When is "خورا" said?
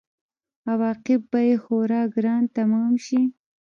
1.63-2.01